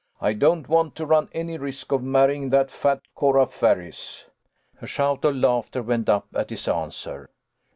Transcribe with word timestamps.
I 0.19 0.33
don't 0.33 0.67
want 0.67 0.95
to 0.95 1.05
run 1.05 1.29
any 1.31 1.59
risk 1.59 1.91
of 1.91 2.01
marrying 2.01 2.49
that 2.49 2.71
fat 2.71 3.01
Cora 3.13 3.45
Ferris." 3.45 4.25
A 4.81 4.87
shout 4.87 5.23
of 5.23 5.35
laughter 5.35 5.83
went 5.83 6.09
up 6.09 6.25
at 6.33 6.49
his 6.49 6.67
answer. 6.67 7.29